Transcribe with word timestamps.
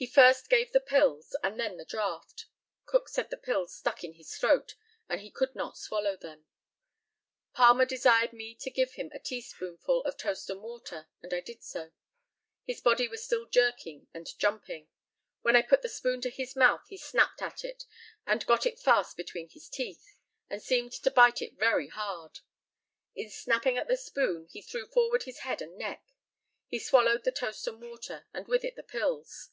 He 0.00 0.06
first 0.06 0.48
gave 0.48 0.70
the 0.70 0.78
pills, 0.78 1.34
and 1.42 1.58
then 1.58 1.76
the 1.76 1.84
draught. 1.84 2.46
Cook 2.86 3.08
said 3.08 3.30
the 3.30 3.36
pills 3.36 3.74
stuck 3.74 4.04
in 4.04 4.12
his 4.12 4.32
throat, 4.38 4.76
and 5.08 5.20
he 5.20 5.28
could 5.28 5.56
not 5.56 5.76
swallow 5.76 6.16
them. 6.16 6.46
Palmer 7.52 7.84
desired 7.84 8.32
me 8.32 8.54
to 8.60 8.70
give 8.70 8.92
him 8.92 9.10
a 9.12 9.18
teaspoonful 9.18 10.02
of 10.04 10.16
toast 10.16 10.48
and 10.50 10.62
water, 10.62 11.08
and 11.20 11.34
I 11.34 11.40
did 11.40 11.64
so. 11.64 11.90
His 12.64 12.80
body 12.80 13.08
was 13.08 13.24
still 13.24 13.46
jerking 13.46 14.06
and 14.14 14.28
jumping. 14.38 14.86
When 15.42 15.56
I 15.56 15.62
put 15.62 15.82
the 15.82 15.88
spoon 15.88 16.20
to 16.20 16.30
his 16.30 16.54
mouth 16.54 16.86
he 16.86 16.96
snapped 16.96 17.42
at 17.42 17.64
it 17.64 17.82
and 18.24 18.46
got 18.46 18.66
it 18.66 18.78
fast 18.78 19.16
between 19.16 19.48
his 19.48 19.68
teeth, 19.68 20.14
and 20.48 20.62
seemed 20.62 20.92
to 20.92 21.10
bite 21.10 21.42
it 21.42 21.58
very 21.58 21.88
hard. 21.88 22.38
In 23.16 23.30
snapping 23.30 23.76
at 23.76 23.88
the 23.88 23.96
spoon 23.96 24.46
he 24.52 24.62
threw 24.62 24.86
forward 24.86 25.24
his 25.24 25.40
head 25.40 25.60
and 25.60 25.76
neck. 25.76 26.04
He 26.68 26.78
swallowed 26.78 27.24
the 27.24 27.32
toast 27.32 27.66
and 27.66 27.82
water, 27.82 28.26
and 28.32 28.46
with 28.46 28.62
it 28.62 28.76
the 28.76 28.84
pills. 28.84 29.50